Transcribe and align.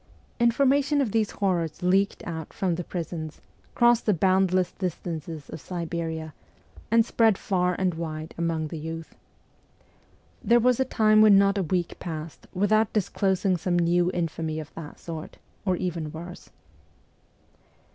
Information 0.39 0.99
of 0.99 1.11
these 1.11 1.29
horrors 1.29 1.83
leaked 1.83 2.25
out 2.25 2.53
from 2.53 2.73
the 2.73 2.83
prisons, 2.83 3.39
crossed 3.75 4.07
the 4.07 4.15
boundless 4.15 4.71
distances 4.71 5.47
of 5.47 5.61
Siberia, 5.61 6.33
and 6.89 7.05
spread 7.05 7.37
far 7.37 7.75
and 7.77 7.93
wide 7.93 8.33
among 8.35 8.69
the 8.69 8.79
youth. 8.79 9.13
There 10.43 10.59
was 10.59 10.79
a 10.79 10.85
time 10.85 11.21
when 11.21 11.37
not 11.37 11.59
a 11.59 11.61
week 11.61 11.99
passed 11.99 12.47
without 12.51 12.91
disclosing 12.93 13.57
some 13.57 13.77
new 13.77 14.09
infamy 14.11 14.59
of 14.59 14.73
that 14.73 14.99
sort, 14.99 15.37
or 15.67 15.75
even 15.75 16.11
worse. 16.11 16.49